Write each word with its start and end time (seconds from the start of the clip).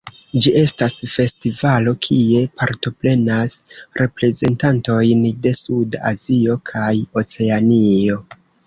Ĝi 0.43 0.51
estas 0.61 0.95
festivalo 1.15 1.93
kie 2.07 2.41
partoprenas 2.63 3.55
reprezentantojn 4.03 5.25
de 5.47 5.57
suda 5.63 6.03
Azio 6.15 6.61
kaj 6.73 6.93
Oceanio. 7.25 8.23